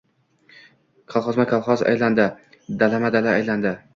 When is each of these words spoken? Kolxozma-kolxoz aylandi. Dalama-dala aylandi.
Kolxozma-kolxoz 1.15 1.85
aylandi. 1.93 2.27
Dalama-dala 2.83 3.37
aylandi. 3.43 3.77